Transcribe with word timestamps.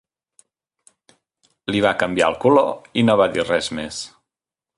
Li 1.75 1.83
va 1.87 1.93
canviar 2.05 2.31
el 2.33 2.39
color 2.47 2.73
i 3.03 3.05
no 3.11 3.19
va 3.23 3.29
dir 3.37 3.47
res 3.53 3.71
més. 3.81 4.03